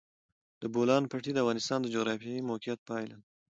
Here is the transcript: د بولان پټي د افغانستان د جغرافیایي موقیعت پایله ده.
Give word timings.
د 0.61 0.63
بولان 0.73 1.03
پټي 1.11 1.31
د 1.33 1.37
افغانستان 1.43 1.79
د 1.81 1.87
جغرافیایي 1.95 2.45
موقیعت 2.49 2.79
پایله 2.89 3.15
ده. 3.19 3.25